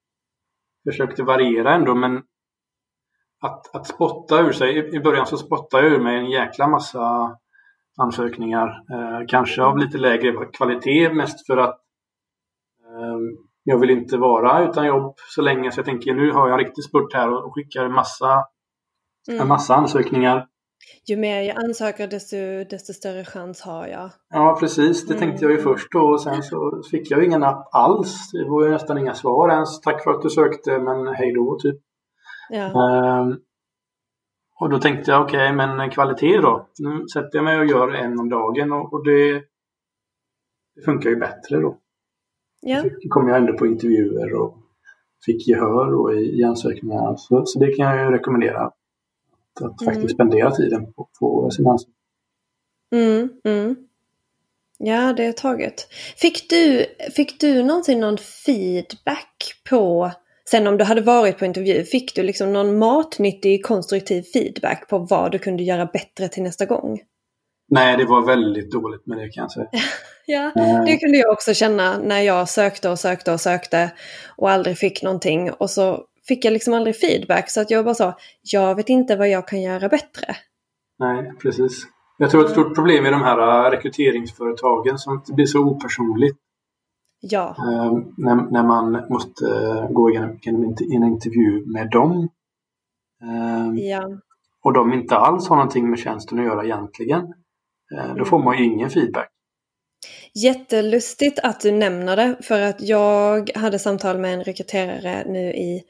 [0.90, 2.24] försökte variera ändå men
[3.44, 4.96] att, att spotta ur sig.
[4.96, 7.36] I början så spottade jag ur mig en jäkla massa
[7.98, 8.68] ansökningar.
[8.68, 11.80] Eh, kanske av lite lägre kvalitet mest för att
[12.86, 13.18] eh,
[13.64, 16.66] jag vill inte vara utan jobb så länge så jag tänker nu har jag en
[16.66, 18.46] riktig spurt här och skickar en massa,
[19.30, 19.42] mm.
[19.42, 20.48] en massa ansökningar.
[21.06, 22.36] Ju mer jag ansöker desto,
[22.70, 24.10] desto större chans har jag.
[24.30, 25.20] Ja precis, det mm.
[25.20, 28.32] tänkte jag ju först då och sen så fick jag ingen app alls.
[28.32, 29.82] Det var ju nästan inga svar ens.
[29.82, 31.80] Tack för att du sökte men hej då typ.
[32.50, 32.66] Ja.
[33.22, 33.40] Um,
[34.60, 36.68] och då tänkte jag okej okay, men kvalitet då.
[36.80, 39.34] Nu sätter jag mig och gör en om dagen och, och det,
[40.76, 41.78] det funkar ju bättre då.
[42.62, 42.82] Ja.
[42.82, 44.58] Så kom jag ändå på intervjuer och
[45.26, 47.18] fick gehör och i, i ansökningarna.
[47.18, 48.66] Så, så det kan jag ju rekommendera.
[48.66, 48.74] Att,
[49.62, 49.94] att mm.
[49.94, 51.94] faktiskt spendera tiden på, på sin ansökan.
[52.92, 53.76] Mm, mm.
[54.78, 55.88] Ja, det är taget.
[56.18, 60.12] Fick du, fick du någonsin någon feedback på,
[60.50, 64.98] sen om du hade varit på intervju, fick du liksom någon matnyttig konstruktiv feedback på
[64.98, 67.00] vad du kunde göra bättre till nästa gång?
[67.70, 69.70] Nej, det var väldigt dåligt med det kan jag säga.
[70.26, 70.84] ja, eh.
[70.86, 73.92] det kunde jag också känna när jag sökte och sökte och sökte
[74.38, 75.52] och aldrig fick någonting.
[75.52, 79.16] Och så fick jag liksom aldrig feedback så att jag bara sa, jag vet inte
[79.16, 80.36] vad jag kan göra bättre.
[81.00, 81.84] Nej, precis.
[82.18, 86.38] Jag tror att ett stort problem är de här äh, rekryteringsföretagen som blir så opersonligt.
[87.26, 87.56] Ja.
[87.58, 92.30] Eh, när, när man måste äh, gå igenom, en intervju med dem.
[93.24, 94.10] Eh, ja.
[94.64, 97.34] Och de inte alls har någonting med tjänsten att göra egentligen.
[97.96, 99.30] Eh, då får man ju ingen feedback.
[100.34, 105.84] Jättelustigt att du nämner det för att jag hade samtal med en rekryterare nu i,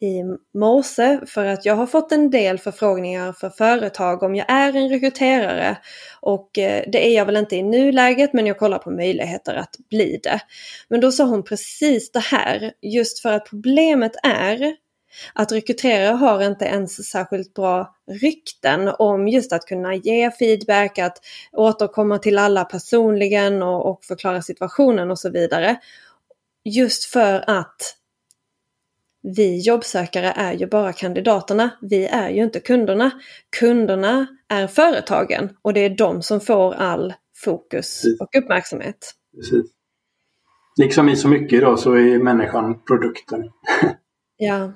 [0.00, 0.22] i
[0.58, 4.88] morse för att jag har fått en del förfrågningar för företag om jag är en
[4.88, 5.76] rekryterare
[6.20, 9.76] och eh, det är jag väl inte i nuläget men jag kollar på möjligheter att
[9.90, 10.40] bli det.
[10.88, 14.76] Men då sa hon precis det här just för att problemet är
[15.34, 21.18] att rekryterare har inte ens särskilt bra rykten om just att kunna ge feedback, att
[21.52, 25.76] återkomma till alla personligen och, och förklara situationen och så vidare.
[26.64, 27.96] Just för att
[29.36, 31.70] vi jobbsökare är ju bara kandidaterna.
[31.80, 33.10] Vi är ju inte kunderna.
[33.58, 39.14] Kunderna är företagen och det är de som får all fokus och uppmärksamhet.
[39.36, 39.72] Precis.
[40.80, 43.50] Liksom i så mycket idag så är människan produkten.
[44.36, 44.72] ja,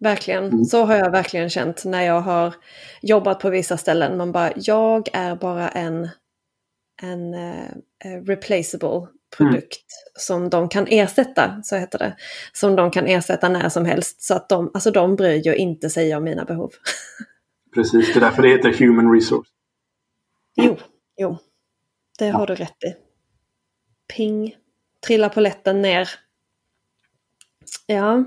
[0.00, 0.44] Verkligen.
[0.44, 0.64] Mm.
[0.64, 2.54] Så har jag verkligen känt när jag har
[3.02, 4.16] jobbat på vissa ställen.
[4.16, 6.08] Man bara, jag är bara en,
[7.02, 10.12] en uh, replaceable produkt mm.
[10.18, 12.16] som de kan ersätta, så heter det.
[12.52, 14.22] Som de kan ersätta när som helst.
[14.22, 16.72] Så att de, alltså de bryr ju inte sig om mina behov.
[17.74, 19.50] Precis, det är därför det heter Human Resource.
[20.56, 20.76] Jo,
[21.16, 21.38] jo.
[22.18, 22.36] Det ja.
[22.36, 22.94] har du rätt i.
[24.16, 24.56] Ping.
[25.06, 26.08] Trillar på lätten ner.
[27.86, 28.24] Ja.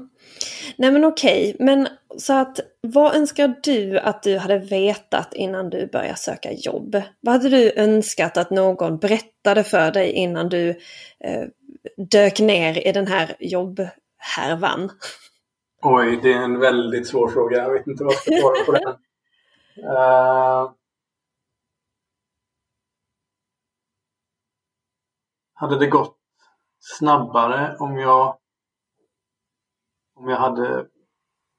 [0.78, 5.88] Nej men okej, men så att vad önskar du att du hade vetat innan du
[5.88, 7.02] började söka jobb?
[7.20, 10.70] Vad hade du önskat att någon berättade för dig innan du
[11.20, 11.44] eh,
[12.12, 14.92] dök ner i den här jobbhärvan?
[15.82, 17.58] Oj, det är en väldigt svår fråga.
[17.58, 18.90] Jag vet inte vad jag ska svara på den.
[19.78, 20.72] Uh...
[25.54, 26.18] Hade det gått
[26.80, 28.38] snabbare om jag
[30.24, 30.86] om jag hade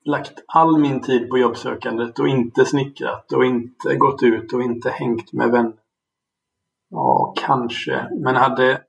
[0.05, 4.90] lagt all min tid på jobbsökandet och inte snickrat och inte gått ut och inte
[4.90, 5.72] hängt med vänner.
[6.90, 8.09] Ja, kanske.
[8.20, 8.83] Men hade,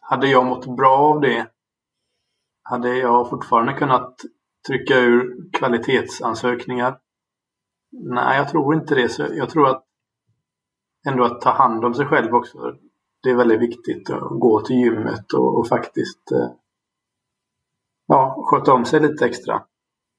[0.00, 1.46] hade jag mått bra av det
[2.62, 4.20] hade jag fortfarande kunnat
[4.66, 6.98] trycka ur kvalitetsansökningar?
[7.92, 9.08] Nej, jag tror inte det.
[9.08, 9.84] Så jag tror att
[11.08, 12.76] ändå att ta hand om sig själv också.
[13.22, 16.50] Det är väldigt viktigt att gå till gymmet och, och faktiskt eh,
[18.06, 19.62] ja, sköta om sig lite extra.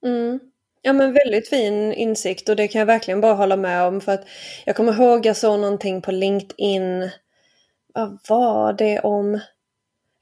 [0.06, 0.40] Mm.
[0.82, 4.12] Ja men väldigt fin insikt och det kan jag verkligen bara hålla med om för
[4.12, 4.26] att
[4.66, 7.10] jag kommer ihåg jag såg någonting på LinkedIn.
[7.94, 9.40] Vad var det om?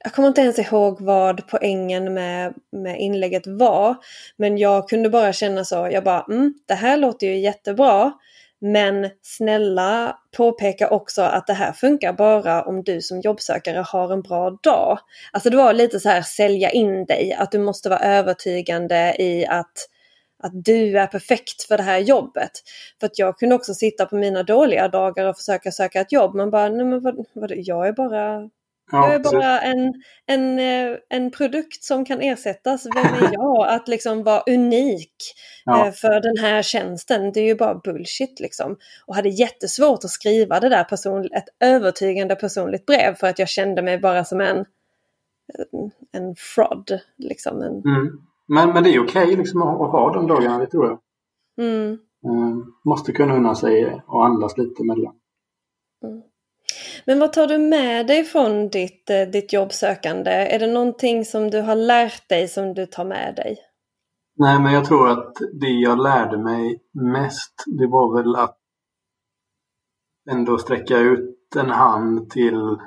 [0.04, 3.96] Jag kommer inte ens ihåg vad poängen med, med inlägget var.
[4.36, 8.12] Men jag kunde bara känna så, jag bara mm, det här låter ju jättebra.
[8.60, 14.22] Men snälla påpeka också att det här funkar bara om du som jobbsökare har en
[14.22, 14.98] bra dag.
[15.32, 19.46] Alltså det var lite så här sälja in dig, att du måste vara övertygande i
[19.46, 19.88] att
[20.38, 22.50] att du är perfekt för det här jobbet.
[23.00, 26.34] För att jag kunde också sitta på mina dåliga dagar och försöka söka ett jobb.
[26.34, 28.50] Men bara, nej men vad, vad, jag är bara
[28.92, 29.94] Ja, jag är bara en,
[30.26, 32.86] en, eh, en produkt som kan ersättas.
[32.94, 35.16] Vem är jag att liksom vara unik
[35.64, 35.86] ja.
[35.86, 37.32] Eh, för den här tjänsten?
[37.32, 38.76] Det är ju bara bullshit liksom.
[39.06, 43.48] Och hade jättesvårt att skriva det där person, ett övertygande personligt brev för att jag
[43.48, 44.64] kände mig bara som en,
[46.12, 47.00] en fraud.
[47.16, 47.62] Liksom.
[47.62, 47.96] En...
[47.96, 48.20] Mm.
[48.48, 50.98] Men, men det är okej okay, liksom, att, ha de dagarna, det tror jag.
[51.66, 51.98] Mm.
[52.24, 52.64] Mm.
[52.84, 55.14] Måste kunna unna sig och andas lite emellan.
[56.04, 56.22] Mm.
[57.06, 60.30] Men vad tar du med dig från ditt, eh, ditt jobbsökande?
[60.30, 63.58] Är det någonting som du har lärt dig som du tar med dig?
[64.36, 68.58] Nej, men jag tror att det jag lärde mig mest, det var väl att
[70.30, 72.78] ändå sträcka ut en hand till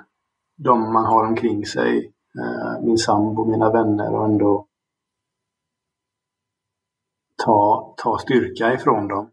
[0.58, 2.14] de man har omkring sig.
[2.40, 4.68] Eh, min sambo, mina vänner och ändå
[7.46, 9.32] ta, ta styrka ifrån dem.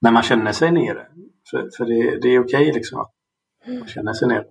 [0.00, 1.06] När man känner sig nere.
[1.50, 3.15] För, för det, det är okej okay liksom att
[3.66, 4.46] man känner sig nere.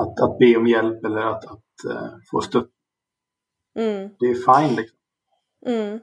[0.00, 2.66] Att, att be om hjälp eller att, att uh, få stöd.
[3.78, 4.10] Mm.
[4.18, 4.98] Det är fine liksom.
[5.66, 6.00] Mm.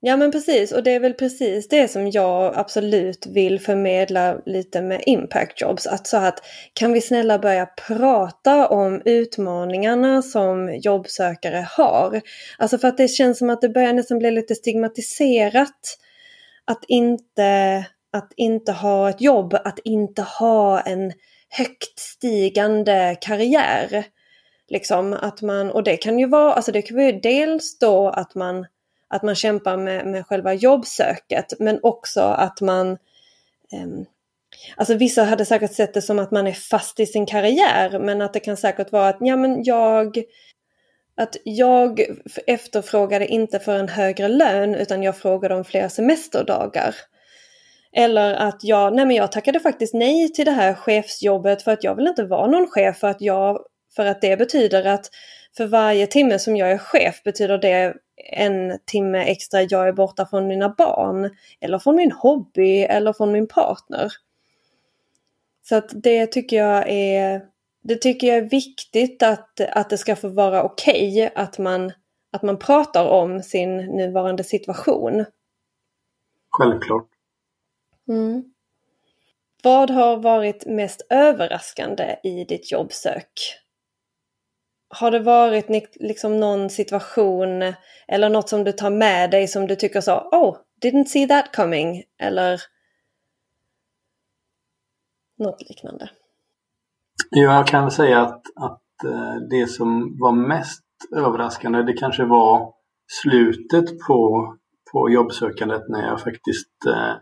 [0.00, 4.82] Ja men precis och det är väl precis det som jag absolut vill förmedla lite
[4.82, 5.86] med Impact Jobs.
[5.86, 6.40] Att så att
[6.72, 12.20] kan vi snälla börja prata om utmaningarna som jobbsökare har.
[12.58, 15.98] Alltså för att det känns som att det börjar nästan bli lite stigmatiserat
[16.64, 21.12] att inte, att inte ha ett jobb, att inte ha en
[21.48, 24.04] högt stigande karriär.
[24.68, 28.34] Liksom att man, och det kan ju vara, alltså det kan ju dels då att
[28.34, 28.66] man
[29.08, 32.92] att man kämpar med, med själva jobbsöket men också att man
[33.72, 34.06] eh,
[34.76, 38.22] Alltså vissa hade säkert sett det som att man är fast i sin karriär men
[38.22, 40.22] att det kan säkert vara att ja men jag
[41.16, 42.00] att jag
[42.46, 46.94] efterfrågade inte för en högre lön utan jag frågade om fler semesterdagar.
[47.96, 51.84] Eller att jag, nej men jag tackade faktiskt nej till det här chefsjobbet för att
[51.84, 53.58] jag vill inte vara någon chef för att jag,
[53.96, 55.10] för att det betyder att
[55.56, 57.94] för varje timme som jag är chef betyder det
[58.32, 61.30] en timme extra jag är borta från mina barn.
[61.60, 64.12] Eller från min hobby eller från min partner.
[65.68, 67.42] Så att det tycker jag är
[67.82, 71.92] det tycker jag är viktigt att, att det ska få vara okej okay, att, man,
[72.32, 75.24] att man pratar om sin nuvarande situation.
[76.50, 77.15] Självklart.
[78.08, 78.44] Mm.
[79.62, 83.30] Vad har varit mest överraskande i ditt jobbsök?
[84.88, 85.66] Har det varit
[85.96, 87.74] liksom någon situation
[88.08, 91.56] eller något som du tar med dig som du tycker så, oh, didn't see that
[91.56, 92.60] coming, eller
[95.38, 96.10] något liknande?
[97.30, 100.84] Jag kan säga att, att eh, det som var mest
[101.16, 102.72] överraskande det kanske var
[103.22, 104.54] slutet på,
[104.92, 107.14] på jobbsökandet när jag faktiskt eh,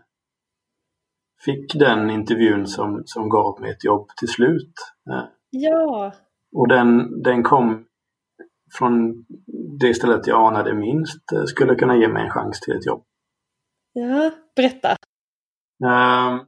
[1.45, 4.73] fick den intervjun som, som gav mig ett jobb till slut.
[5.49, 6.11] Ja.
[6.55, 7.85] Och den, den kom
[8.77, 9.25] från
[9.79, 13.03] det stället jag anade minst eh, skulle kunna ge mig en chans till ett jobb.
[13.93, 14.89] Ja, berätta.
[15.85, 16.43] Uh,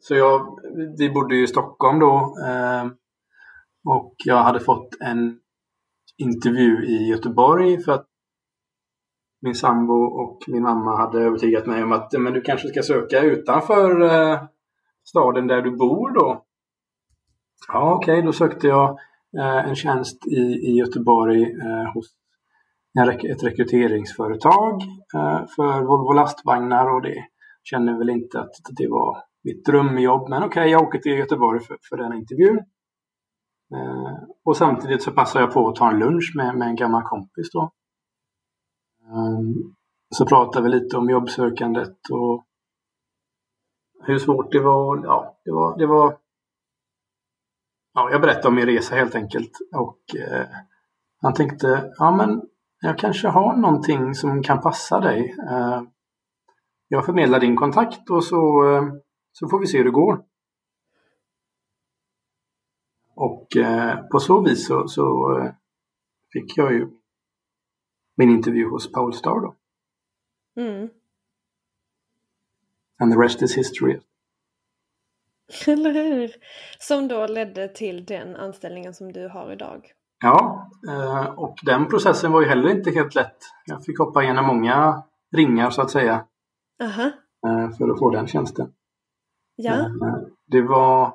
[0.00, 0.58] så jag,
[0.98, 2.92] vi bodde i Stockholm då uh,
[3.84, 5.38] och jag hade fått en
[6.18, 8.06] intervju i Göteborg för att
[9.42, 13.20] min sambo och min mamma hade övertygat mig om att men du kanske ska söka
[13.20, 14.42] utanför eh,
[15.04, 16.44] staden där du bor då.
[17.68, 18.98] Ja, okej, okay, då sökte jag
[19.38, 22.06] eh, en tjänst i, i Göteborg eh, hos
[23.30, 24.82] ett rekryteringsföretag
[25.14, 27.24] eh, för Volvo lastvagnar och det
[27.62, 30.28] kände väl inte att det var mitt drömjobb.
[30.28, 32.58] Men okej, okay, jag åker till Göteborg för, för den intervjun.
[33.74, 37.02] Eh, och samtidigt så passar jag på att ta en lunch med, med en gammal
[37.02, 37.72] kompis då.
[39.12, 39.74] Ehm,
[40.14, 42.44] så pratade vi lite om jobbsökandet och
[44.04, 45.04] hur svårt det var.
[45.04, 46.18] Ja, det var, det var
[47.94, 49.52] ja, jag berättade om min resa helt enkelt.
[49.74, 50.46] Och eh,
[51.22, 52.42] han tänkte, ja men
[52.80, 55.36] jag kanske har någonting som kan passa dig.
[55.50, 55.82] Eh,
[56.88, 58.84] jag förmedlar din kontakt och så, eh,
[59.32, 60.24] så får vi se hur det går.
[63.14, 65.52] Och eh, på så vis så, så eh,
[66.32, 67.01] fick jag ju
[68.16, 69.54] min intervju hos Polestar då.
[70.62, 70.88] Mm.
[73.00, 74.00] And the rest is history.
[75.66, 76.30] Eller hur?
[76.78, 79.92] Som då ledde till den anställningen som du har idag.
[80.22, 83.38] Ja, eh, och den processen var ju heller inte helt lätt.
[83.64, 85.02] Jag fick hoppa igenom många
[85.36, 86.26] ringar så att säga.
[86.82, 87.10] Aha.
[87.46, 88.72] Eh, för att få den tjänsten.
[89.56, 89.72] Ja.
[89.80, 91.14] Eh, det var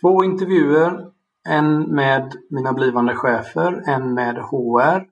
[0.00, 1.13] två intervjuer.
[1.48, 5.06] En med mina blivande chefer, en med HR.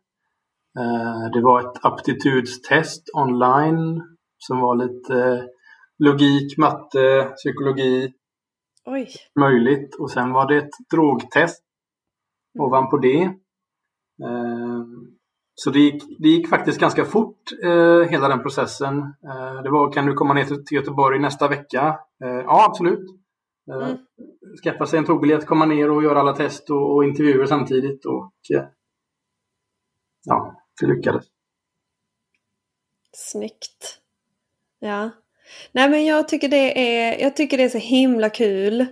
[1.32, 4.02] Det var ett aptitudstest online
[4.38, 5.44] som var lite
[5.98, 8.12] logik, matte, psykologi.
[8.86, 9.08] Oj.
[9.40, 9.94] Möjligt.
[9.94, 11.62] Och sen var det ett drogtest
[12.58, 12.66] Mm.
[12.66, 13.22] ovanpå det.
[14.24, 14.82] Eh,
[15.54, 18.98] så det gick, det gick faktiskt ganska fort eh, hela den processen.
[18.98, 21.98] Eh, det var kan du komma ner till Göteborg nästa vecka?
[22.18, 23.21] Ja absolut.
[23.68, 23.98] Mm.
[24.64, 28.04] Skaffa sig en tågbiljett, komma ner och göra alla test och, och intervjuer samtidigt.
[28.04, 28.32] Och,
[30.24, 31.24] ja, det lyckades.
[33.12, 33.98] Snyggt.
[34.78, 35.10] Ja.
[35.72, 38.86] Nej men jag tycker det är, jag tycker det är så himla kul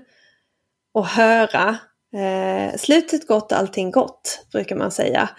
[0.95, 1.79] att höra.
[2.15, 5.31] Eh, slutet gott, allting gott, brukar man säga.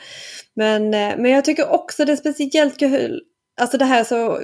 [0.54, 3.22] Men, eh, men jag tycker också det är speciellt kul,
[3.62, 4.40] alltså det här så,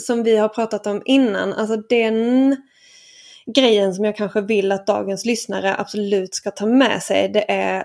[0.00, 2.56] som vi har pratat om innan, alltså den
[3.54, 7.84] grejen som jag kanske vill att dagens lyssnare absolut ska ta med sig, det är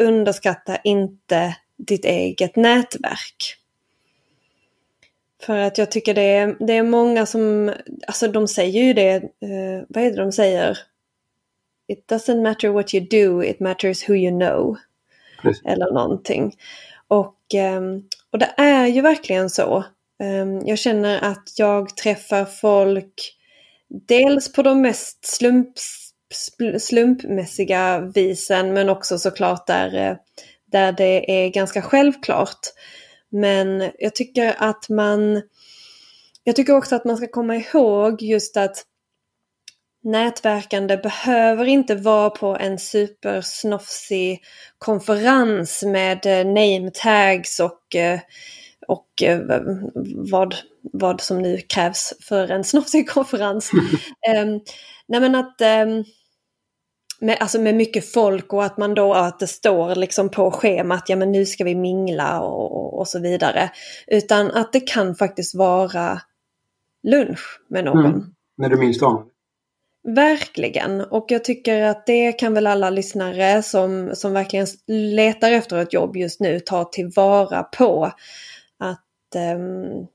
[0.00, 3.56] underskatta inte ditt eget nätverk.
[5.42, 7.72] För att jag tycker det är, det är många som,
[8.06, 10.78] alltså de säger ju det, eh, vad är det de säger?
[11.88, 14.76] It doesn't matter what you do, it matters who you know.
[15.42, 15.64] Precis.
[15.64, 16.54] Eller någonting.
[17.08, 17.80] Och, eh,
[18.30, 19.84] och det är ju verkligen så.
[20.22, 23.36] Eh, jag känner att jag träffar folk
[24.08, 26.10] dels på de mest slumps,
[26.80, 30.16] slumpmässiga visen men också såklart där, eh,
[30.72, 32.60] där det är ganska självklart.
[33.30, 35.42] Men jag tycker att man
[36.44, 38.84] Jag tycker också att man ska komma ihåg just att
[40.04, 44.40] nätverkande behöver inte vara på en supersnofsig
[44.78, 48.20] konferens med eh, name tags och, eh,
[48.88, 49.22] och
[50.30, 50.54] vad,
[50.92, 53.70] vad som nu krävs för en snofsig konferens.
[53.72, 54.60] um,
[55.08, 56.04] nej men att um,
[57.20, 61.04] med, alltså med mycket folk och att man då att det står liksom på schemat,
[61.08, 63.70] ja men nu ska vi mingla och, och, och så vidare.
[64.06, 66.20] Utan att det kan faktiskt vara
[67.02, 68.06] lunch med någon.
[68.06, 68.22] Mm,
[68.56, 69.24] när du minst anar
[70.06, 71.00] Verkligen.
[71.00, 75.92] Och jag tycker att det kan väl alla lyssnare som, som verkligen letar efter ett
[75.92, 78.04] jobb just nu ta tillvara på.
[78.78, 80.06] Att, um,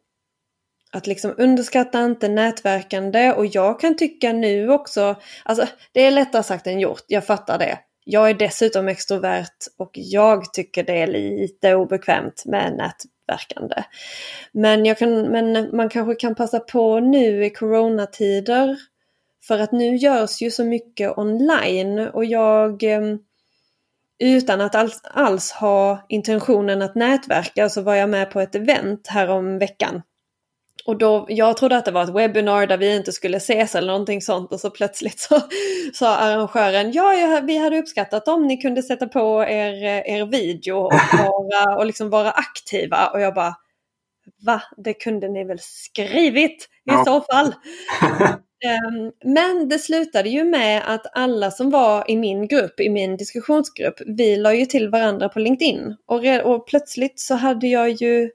[0.92, 6.44] att liksom underskatta inte nätverkande och jag kan tycka nu också, alltså det är lättare
[6.44, 7.80] sagt än gjort, jag fattar det.
[8.04, 13.84] Jag är dessutom extrovert och jag tycker det är lite obekvämt med nätverkande.
[14.52, 18.78] Men, jag kan, men man kanske kan passa på nu i coronatider
[19.48, 23.20] för att nu görs ju så mycket online och jag ehm,
[24.20, 29.08] utan att alls, alls ha intentionen att nätverka så var jag med på ett event
[29.08, 30.02] här om veckan
[30.86, 33.88] och då, jag trodde att det var ett webbinar där vi inte skulle ses eller
[33.88, 35.42] någonting sånt och så plötsligt så
[35.94, 40.94] sa arrangören ja, vi hade uppskattat om ni kunde sätta på er, er video och
[41.18, 43.56] vara, och liksom vara aktiva och jag bara
[44.46, 47.06] va, det kunde ni väl skrivit i ja.
[47.06, 47.48] så fall.
[47.48, 53.18] um, men det slutade ju med att alla som var i min grupp, i min
[53.18, 58.30] diskussionsgrupp, vi la ju till varandra på LinkedIn och, och plötsligt så hade jag ju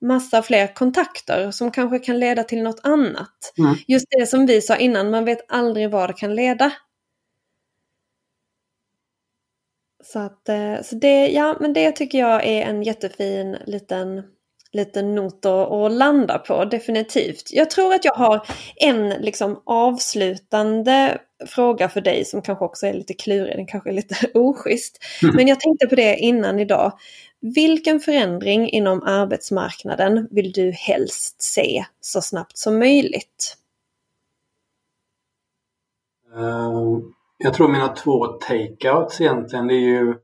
[0.00, 3.52] massa fler kontakter som kanske kan leda till något annat.
[3.58, 3.74] Mm.
[3.88, 6.72] Just det som vi sa innan, man vet aldrig vad det kan leda.
[10.04, 14.22] Så, att, eh, så det, ja, men det tycker jag är en jättefin liten,
[14.72, 17.48] liten not att landa på, definitivt.
[17.52, 22.92] Jag tror att jag har en liksom avslutande fråga för dig som kanske också är
[22.92, 24.98] lite klurig, den kanske är lite oschysst.
[25.22, 25.36] Mm.
[25.36, 26.92] Men jag tänkte på det innan idag.
[27.42, 33.56] Vilken förändring inom arbetsmarknaden vill du helst se så snabbt som möjligt?
[36.36, 36.72] Eh,
[37.38, 40.14] jag tror mina två takeouts egentligen är ju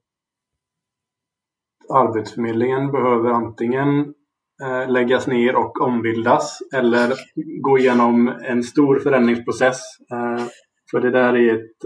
[1.89, 4.14] Arbetsförmedlingen behöver antingen
[4.62, 7.14] eh, läggas ner och ombildas eller
[7.62, 9.81] gå igenom en stor förändringsprocess.
[10.12, 10.45] Eh,
[10.91, 11.85] för det där är ett,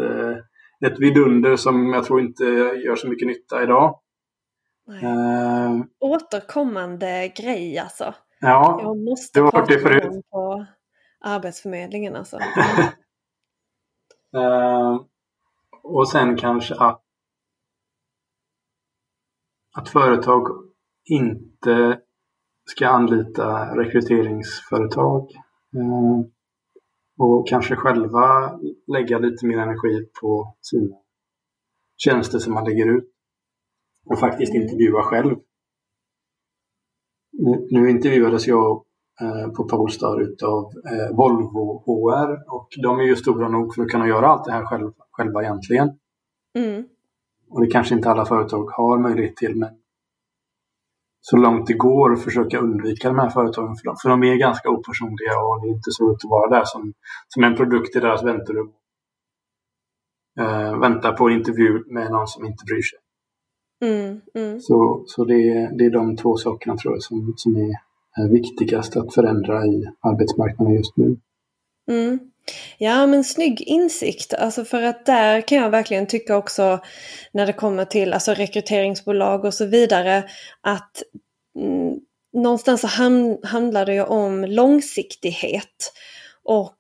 [0.87, 2.45] ett vidunder som jag tror inte
[2.85, 3.99] gör så mycket nytta idag.
[4.91, 8.15] Uh, Återkommande grej alltså.
[8.41, 10.27] Ja, jag måste det var det förut.
[10.31, 10.67] på
[11.21, 12.39] Arbetsförmedlingen alltså.
[14.37, 15.01] uh,
[15.83, 17.03] och sen kanske att,
[19.77, 20.47] att företag
[21.05, 22.01] inte
[22.71, 25.31] ska anlita rekryteringsföretag
[25.77, 26.21] eh,
[27.19, 30.97] och kanske själva lägga lite mer energi på sina
[31.97, 33.11] tjänster som man lägger ut
[34.07, 35.37] och faktiskt intervjua själv.
[37.33, 38.85] Nu, nu intervjuades jag
[39.21, 43.89] eh, på Polestar utav eh, Volvo HR och de är ju stora nog för att
[43.89, 45.89] kunna göra allt det här själv, själva egentligen.
[46.59, 46.85] Mm.
[47.51, 49.81] Och det kanske inte alla företag har möjlighet till men
[51.21, 54.71] så långt det går försöka undvika de här företagen för de, för de är ganska
[54.71, 56.93] opersonliga och det är inte så roligt att vara där som,
[57.29, 58.73] som en produkt i deras väntrum.
[60.41, 62.99] Uh, vänta på intervju med någon som inte bryr sig.
[63.81, 64.61] Mm, mm.
[64.61, 68.97] Så, så det, är, det är de två sakerna tror jag som, som är viktigast
[68.97, 71.17] att förändra i arbetsmarknaden just nu.
[71.89, 72.19] Mm.
[72.79, 76.81] Ja men snygg insikt, alltså för att där kan jag verkligen tycka också
[77.33, 80.25] när det kommer till alltså rekryteringsbolag och så vidare
[80.61, 81.03] att
[81.59, 82.01] mm,
[82.33, 82.87] någonstans så
[83.43, 85.93] handlar det ju om långsiktighet.
[86.45, 86.77] Och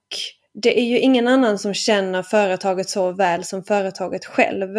[0.54, 4.74] det är ju ingen annan som känner företaget så väl som företaget själv.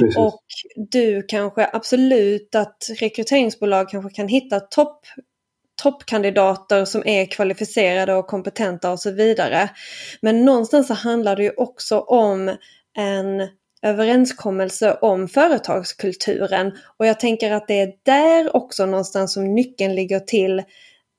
[0.00, 0.16] Precis.
[0.16, 0.42] Och
[0.76, 5.06] du kanske absolut att rekryteringsbolag kanske kan hitta topp
[5.82, 9.70] toppkandidater som är kvalificerade och kompetenta och så vidare.
[10.20, 12.56] Men någonstans så handlar det ju också om
[12.96, 13.48] en
[13.82, 16.72] överenskommelse om företagskulturen.
[16.96, 20.62] Och jag tänker att det är där också någonstans som nyckeln ligger till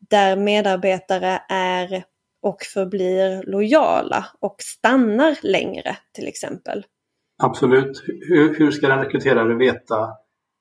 [0.09, 2.03] där medarbetare är
[2.47, 6.85] och förblir lojala och stannar längre till exempel.
[7.43, 8.03] Absolut.
[8.05, 10.09] Hur, hur ska den rekryterare veta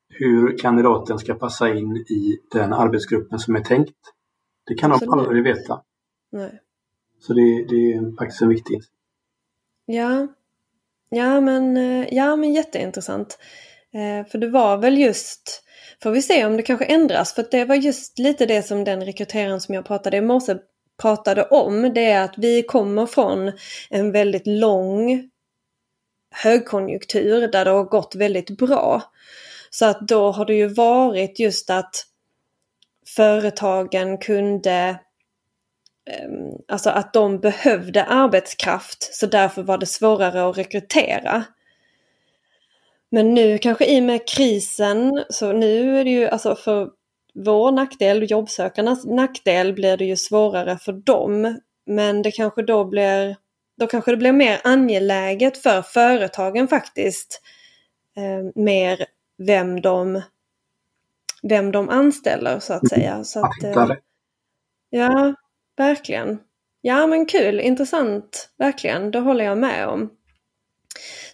[0.09, 3.97] hur kandidaten ska passa in i den arbetsgruppen som är tänkt.
[4.67, 5.83] Det kan de aldrig veta.
[6.33, 6.61] Nej.
[7.21, 8.81] Så det, det är faktiskt en viktig
[9.87, 10.29] Ja.
[11.09, 11.77] Ja men,
[12.11, 13.39] ja, men jätteintressant.
[13.95, 15.63] Eh, för det var väl just,
[16.03, 19.05] får vi se om det kanske ändras, för det var just lite det som den
[19.05, 20.57] rekryteraren som jag pratade i morse
[20.97, 21.95] pratade om.
[21.95, 23.53] Det är att vi kommer från
[23.91, 25.31] en väldigt lång
[26.31, 29.03] högkonjunktur där det har gått väldigt bra.
[29.71, 32.07] Så att då har det ju varit just att
[33.17, 34.99] företagen kunde
[36.11, 41.45] ehm, Alltså att de behövde arbetskraft så därför var det svårare att rekrytera.
[43.11, 46.91] Men nu kanske i och med krisen, så nu är det ju alltså för
[47.45, 51.61] vår nackdel, jobbsökarnas nackdel, blir det ju svårare för dem.
[51.87, 53.37] Men det kanske då blir,
[53.81, 57.43] då kanske det blir mer angeläget för företagen faktiskt.
[58.17, 59.07] Eh, mer
[59.39, 60.23] vem de,
[61.43, 63.25] vem de anställer så att säga.
[63.25, 63.89] Så att, eh,
[64.91, 65.35] ja,
[65.77, 66.39] verkligen.
[66.81, 69.11] Ja men kul, intressant, verkligen.
[69.11, 70.11] Det håller jag med om.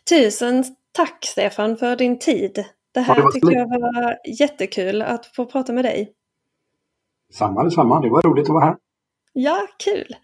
[0.09, 2.65] Tusen tack Stefan för din tid.
[2.95, 6.13] Det här ja, det tyckte jag var jättekul att få prata med dig.
[7.33, 8.77] Samma detsamma, det var roligt att vara här.
[9.33, 10.17] Ja, kul.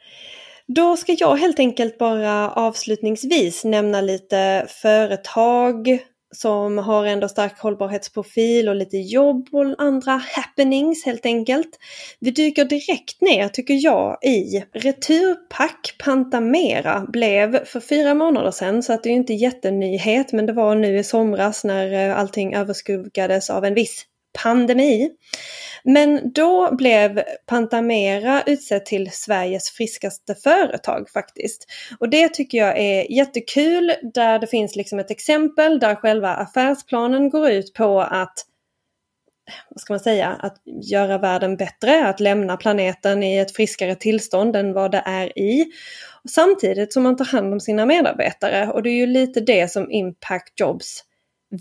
[0.66, 5.98] Då ska jag helt enkelt bara avslutningsvis nämna lite företag
[6.34, 11.78] som har ändå stark hållbarhetsprofil och lite jobb och andra happenings helt enkelt.
[12.20, 18.92] Vi dyker direkt ner, tycker jag, i Returpack Pantamera blev för fyra månader sedan, så
[18.92, 23.50] att det är inte jättenyhet, men det var nu i somras när eh, allting överskuggades
[23.50, 24.06] av en viss
[24.42, 25.10] pandemi.
[25.84, 31.66] Men då blev Pantamera utsett till Sveriges friskaste företag faktiskt.
[32.00, 37.30] Och det tycker jag är jättekul där det finns liksom ett exempel där själva affärsplanen
[37.30, 38.44] går ut på att
[39.70, 44.56] vad ska man säga, att göra världen bättre, att lämna planeten i ett friskare tillstånd
[44.56, 45.66] än vad det är i.
[46.30, 49.90] Samtidigt som man tar hand om sina medarbetare och det är ju lite det som
[49.90, 51.04] Impact Jobs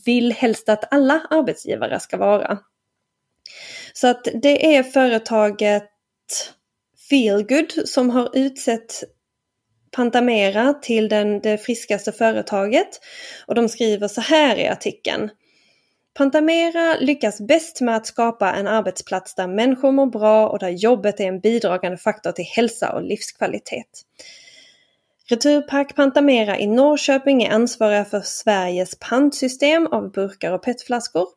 [0.05, 2.59] vill helst att alla arbetsgivare ska vara.
[3.93, 5.89] Så att det är företaget
[7.09, 9.03] Feelgood som har utsett
[9.91, 12.99] Pantamera till den, det friskaste företaget.
[13.45, 15.29] Och de skriver så här i artikeln.
[16.13, 21.19] Pantamera lyckas bäst med att skapa en arbetsplats där människor mår bra och där jobbet
[21.19, 24.03] är en bidragande faktor till hälsa och livskvalitet.
[25.29, 31.27] Returpack Pantamera i Norrköping är ansvariga för Sveriges pantsystem av burkar och petflaskor.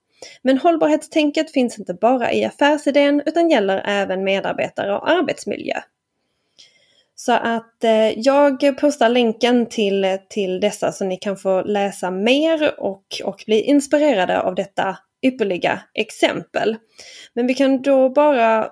[0.43, 5.80] Men hållbarhetstänket finns inte bara i affärsidén utan gäller även medarbetare och arbetsmiljö.
[7.14, 12.80] Så att eh, jag postar länken till, till dessa så ni kan få läsa mer
[12.80, 16.76] och, och bli inspirerade av detta ypperliga exempel.
[17.34, 18.68] Men vi kan då bara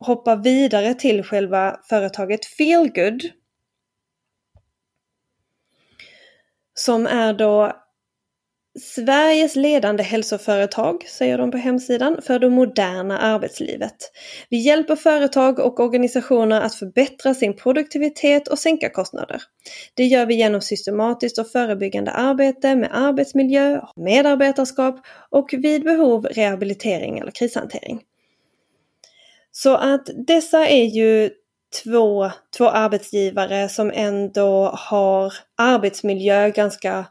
[0.00, 3.22] hoppa vidare till själva företaget Feelgood.
[6.84, 7.72] Som är då
[8.80, 13.96] Sveriges ledande hälsoföretag, säger de på hemsidan, för det moderna arbetslivet.
[14.48, 19.42] Vi hjälper företag och organisationer att förbättra sin produktivitet och sänka kostnader.
[19.94, 27.18] Det gör vi genom systematiskt och förebyggande arbete med arbetsmiljö, medarbetarskap och vid behov rehabilitering
[27.18, 28.00] eller krishantering.
[29.50, 31.30] Så att dessa är ju
[31.84, 37.06] två, två arbetsgivare som ändå har arbetsmiljö ganska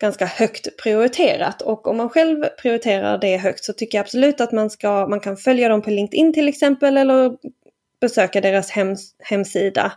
[0.00, 4.52] ganska högt prioriterat och om man själv prioriterar det högt så tycker jag absolut att
[4.52, 7.36] man, ska, man kan följa dem på LinkedIn till exempel eller
[8.00, 9.92] besöka deras hems, hemsida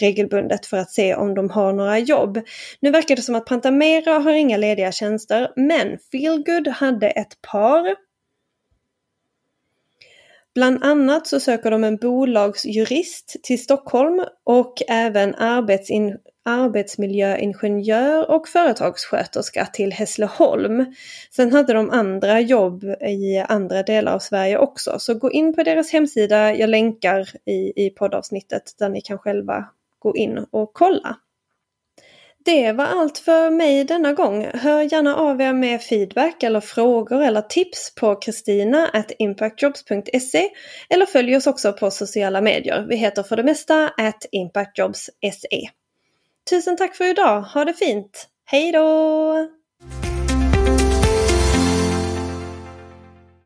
[0.00, 2.40] regelbundet för att se om de har några jobb.
[2.80, 7.94] Nu verkar det som att Pantamera har inga lediga tjänster men Feelgood hade ett par.
[10.54, 19.66] Bland annat så söker de en bolagsjurist till Stockholm och även arbetsin arbetsmiljöingenjör och företagssköterska
[19.66, 20.94] till Hässleholm.
[21.30, 24.98] Sen hade de andra jobb i andra delar av Sverige också.
[24.98, 29.68] Så gå in på deras hemsida, jag länkar i, i poddavsnittet där ni kan själva
[29.98, 31.16] gå in och kolla.
[32.44, 34.50] Det var allt för mig denna gång.
[34.54, 40.50] Hör gärna av er med feedback eller frågor eller tips på kristina.impactjobs.se
[40.90, 42.86] eller följ oss också på sociala medier.
[42.88, 45.68] Vi heter för det mesta at impactjobs.se.
[46.50, 47.40] Tusen tack för idag.
[47.40, 48.28] Ha det fint.
[48.44, 49.48] Hej då!